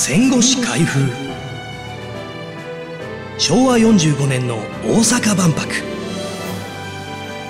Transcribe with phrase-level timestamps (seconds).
[0.00, 1.10] 戦後史開封。
[3.36, 5.74] 昭和45年の大阪万博。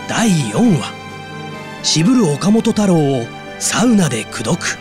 [0.08, 0.94] 第4話。
[1.82, 3.26] 渋る岡本太郎を
[3.58, 4.78] サウナで口説く。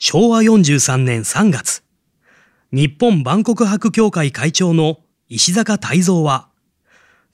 [0.00, 1.84] 昭和43年3月。
[2.72, 6.48] 日本万国博協会会長の石坂泰造は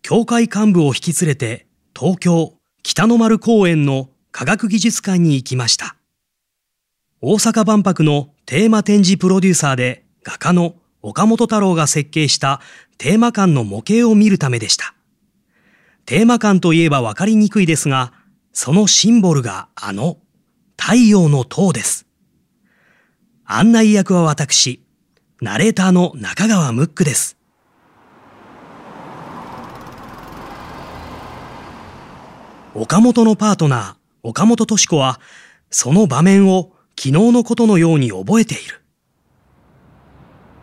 [0.02, 1.66] 協会幹部を引き連れて
[1.98, 2.52] 東京
[2.82, 5.97] 北の丸公園の科学技術館に行きました。
[7.20, 12.60] 大阪万博のテーマ展示プロデューサーで画家の岡本太郎が設計した
[12.96, 14.94] テーマ館の模型を見るためでした。
[16.06, 18.12] テーマ館といえばわかりにくいですが、
[18.52, 20.18] そのシンボルがあの
[20.76, 22.06] 太陽の塔です。
[23.44, 24.84] 案内役は私、
[25.40, 27.36] ナレーターの中川ムックです。
[32.74, 35.18] 岡本のパートナー、岡本敏子は、
[35.68, 38.82] その場面を昨日のことのように覚えている。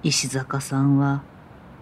[0.04, 1.24] 石坂さんは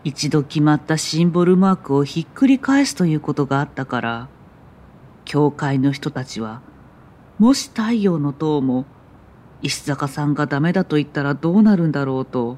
[0.04, 4.30] 一度決まったシンボルマークをひっくり返すということがあったから、
[5.26, 6.62] 教会の人たちは、
[7.40, 8.86] もし太陽の塔も
[9.64, 12.58] 石坂さんがダメだと言ったらどうなるんだろうと、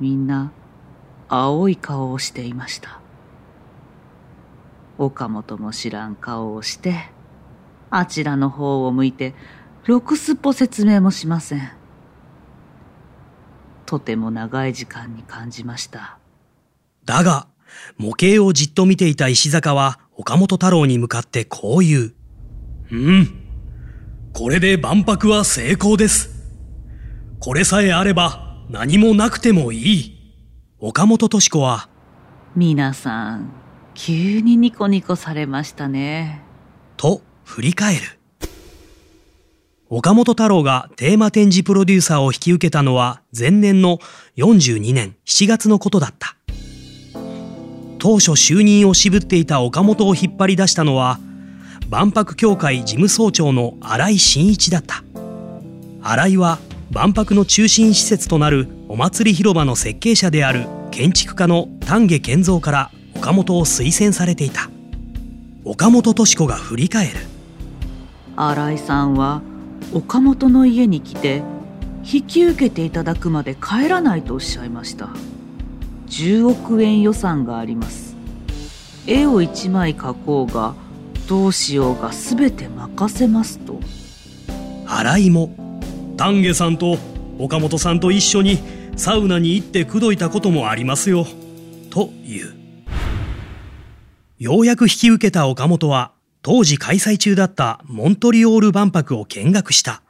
[0.00, 0.52] みんな
[1.28, 2.98] 青い顔をしていました。
[4.96, 7.10] 岡本も知らん顔をして、
[7.90, 9.34] あちらの方を向いて
[9.84, 11.72] ろくすっぽ説明もしません。
[13.84, 16.18] とても長い時間に感じました。
[17.04, 17.48] だが、
[17.96, 22.14] 模型をじっと見ていた石坂は岡本太郎に向かってこう言う。
[22.92, 23.42] うん。
[24.32, 26.30] これで万博は成功です。
[27.40, 30.18] これさえあれば何もなくてもいい。
[30.78, 31.88] 岡本敏子は、
[32.54, 33.50] 皆さん、
[33.94, 36.42] 急にニコニコされましたね。
[36.96, 38.21] と振り返る。
[39.94, 43.98] 岡本太郎がテーマ展示プロデューサーを引き受けたのは前年の
[44.38, 46.34] 42年7月のことだった。
[47.98, 51.20] 当初就任を渋っていた岡本を引っ張り出したのは
[51.90, 55.04] 万博協会事務総長の新井真一だった。
[56.00, 56.58] 新井は
[56.90, 64.70] 万博の中心施設となるお祭り広場の設計者である建築家の丹下健三から岡本を推薦されていた。
[65.66, 67.12] 岡本敏子が振り返る。
[68.34, 69.42] 新井さんは
[69.94, 71.42] 岡本の家に来て
[72.04, 75.10] 引き受けていただくまで帰らないとおっしゃいました。
[76.08, 78.16] 10億円予算があります。
[79.06, 80.74] 絵を1枚描こうが
[81.28, 83.80] どうしようが全て任せますと。
[84.86, 85.54] 新井も
[86.16, 86.98] 丹下さんと
[87.38, 88.58] 岡本さんと一緒に
[88.96, 91.26] サウナに行って口説いたこともありますよ。
[91.90, 92.54] という。
[94.38, 96.11] ようやく引き受けた岡本は
[96.42, 100.02] 当時開催中だったモントリオール万博を見学した。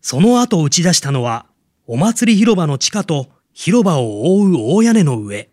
[0.00, 1.46] その後打ち出したのは、
[1.86, 5.50] お祭り広場の地下と広場を覆う大屋根の上。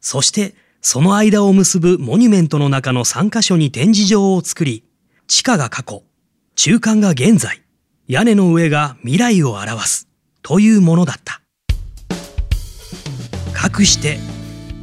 [0.00, 4.84] そしてその間を結ぶモニュメントの中の3カ所に展示場を作り、
[5.28, 6.02] 地下が過去、
[6.56, 7.62] 中間が現在、
[8.08, 10.08] 屋根の上が未来を表す
[10.42, 11.40] というものだった。
[13.54, 14.18] かくして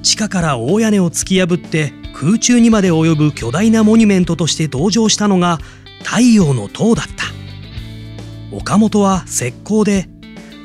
[0.01, 5.57] 地下から大屋根を突き破って空中にまで及ぶ巨大なモニュメントとして登場したのが
[6.03, 7.25] 太陽の塔だった。
[8.55, 10.07] 岡本は石膏で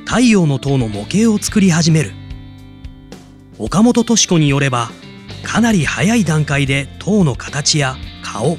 [0.04, 2.12] 太陽の塔の模型を作り始める。
[3.58, 4.90] 岡本敏子によれば
[5.44, 8.58] かなり早い段階で塔の形や顔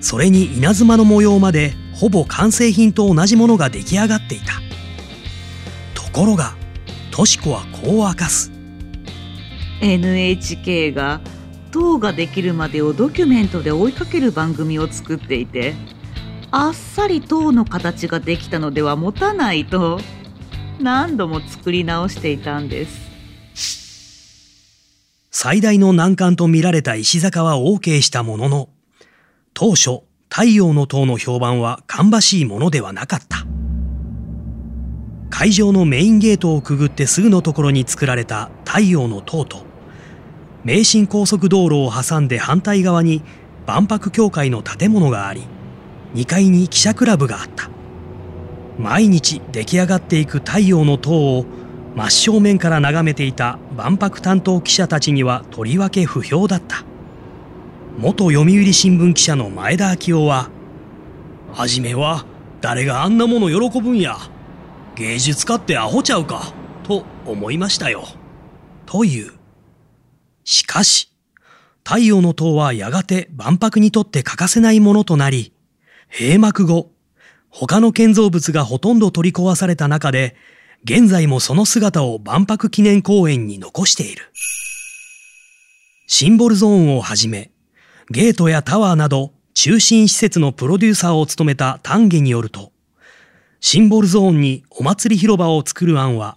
[0.00, 4.54] それに稲妻の模様までほぼ完成品と同じものが出来上がっていた。
[5.92, 6.56] ところが
[7.10, 8.50] 敏子はこう明かす。
[9.82, 11.20] NHK が
[11.74, 15.74] 塔ができるまでをドキュメントで追いかける番組を作っていて
[16.52, 19.98] あっさり塔の形ができたのでは持たないと
[20.78, 23.02] 何度も作り直していたんです。
[25.32, 28.68] 最大の難関と見られた石坂は OK したものの
[29.52, 33.44] 当初太陽の塔の評判は芳しいものではなかった。
[35.28, 39.73] 会場のメインゲートをくぐってすぐのところに作られた太陽の塔と
[40.64, 43.22] 名神高速道路を挟んで反対側に
[43.66, 45.42] 万博協会の建物があり
[46.14, 47.70] 2階に記者クラブがあった。
[48.78, 51.46] 毎日出来上がっていく太陽の塔を
[51.94, 56.82] 真正面から眺めていた万博担当記者たちにはとりわけ不評だった。
[57.98, 60.50] 元読売新聞記者の前田昭夫は
[61.54, 62.24] 「はじめは
[62.60, 64.16] 誰があんなもの喜ぶんや。
[64.96, 66.52] 芸術家ってアホちゃうか」
[66.82, 68.08] と思いましたよ。
[68.86, 69.43] という。
[70.44, 71.10] しかし、
[71.84, 75.52] 太陽の塔はやがて万博にとって欠かせないものとなり、
[76.10, 76.92] 閉幕後、
[77.50, 80.36] 他の建造物がほとんど取り壊された中で、
[80.84, 84.30] 現在もその姿を万博記念公園に残している。
[86.06, 87.50] シンボルゾーンをはじめ、
[88.10, 92.72] ゲートやタワーなど中心施設のプロデューサーを務めた丹下によると、
[93.60, 96.36] シンボルゾーンにお祭り広場を作る案は、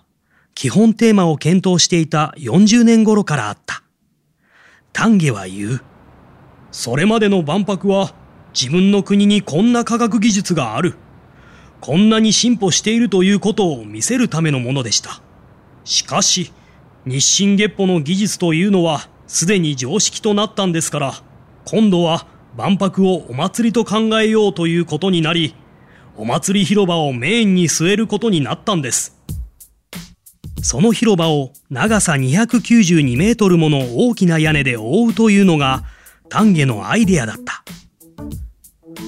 [0.56, 3.83] 基本テーマを検討していた40年頃からあった。
[4.97, 5.81] 丹下は言う。
[6.71, 8.15] それまでの万博は
[8.59, 10.95] 自分の国にこんな科学技術がある。
[11.81, 15.21] こんなに進歩しているということを見せるためのものでした。
[15.83, 16.51] しかし、
[17.05, 21.13] 日進月歩の技術というのはすでに常識となったんですから、
[21.65, 25.53] 今度は万博をお祭りと考えようということになり、
[26.15, 29.17] お祭り広場をメインに据えることになったんです。
[30.69, 35.86] その広場を長さ292メートルもの大きな屋根で覆うというのが
[36.28, 37.64] 丹下のアイデアだった。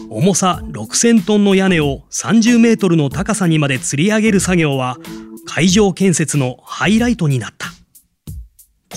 [0.09, 4.99] 重さ6000トンの屋根を30メートルの高さにまで吊り上げる作業は
[5.45, 7.67] 会場建設のハイライトになった。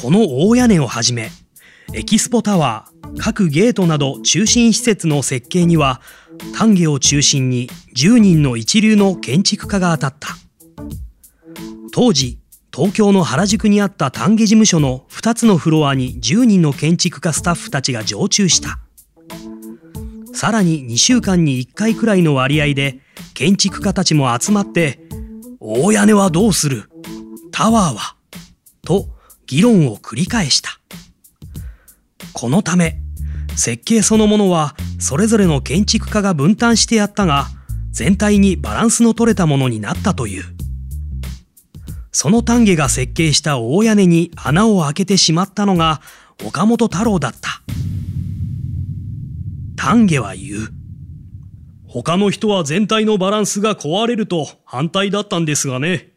[0.00, 1.30] この大屋根をはじめ、
[1.94, 6.00] エキスポタワー、各ゲートなど中心施設の設計には
[6.56, 10.36] 丹下を中心に10人の一流の建築家が当たった。
[11.90, 12.38] 当時、
[12.74, 18.78] 東京の原宿にあった丹下事務所の2つのフロアに10人の建築家スタッフたちが常駐した。
[20.32, 23.00] さらに2週間に1回くらいの割合で
[23.34, 25.00] 建築家たちも集まって、
[25.60, 26.88] 大屋根はどうする
[27.50, 28.16] タワーは
[28.82, 29.06] と
[29.46, 30.80] 議論を繰り返した。
[32.32, 32.96] このため、
[33.54, 37.48] 設計そのものはそれぞれの建築家が分担してやったが、
[37.90, 40.61] 全体にバランスの取れたものになったという。
[42.12, 46.02] その丹下が設計した大屋根に穴を開けてしまったのが
[46.44, 47.62] 岡本太郎だった。
[49.76, 50.68] 丹下は言う。
[51.88, 56.12] 他の人は全体のバランスが壊れると反対だったんですがね。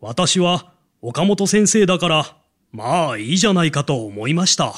[0.00, 2.36] 私は岡本先生だから、
[2.72, 4.74] まあいいじゃないかと思いました。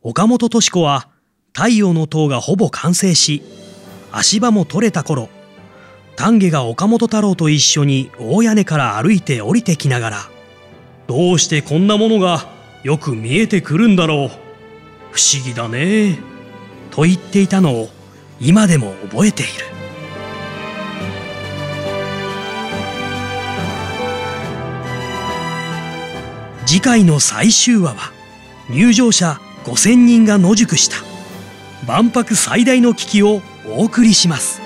[0.00, 1.08] 岡本敏子は
[1.52, 3.42] 太陽の塔がほぼ完成し、
[4.12, 5.28] 足場も取れた頃、
[6.16, 10.16] 丹下が岡本太郎と一緒に大屋根から歩いて降りてきながら、
[11.06, 12.48] どうしてこんなものが
[12.82, 14.28] よく見えてくるんだろう。
[15.12, 16.18] 不思議だね。
[16.90, 17.88] と言っていたのを
[18.40, 19.52] 今でも覚えている。
[26.64, 28.12] 次回の最終話は
[28.68, 30.96] 入場者5000人が野宿した
[31.86, 34.65] 万博最大の危機をお送りします。